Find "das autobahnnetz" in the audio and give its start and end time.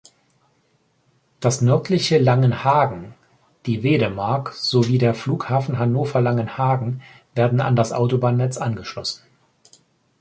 7.75-8.57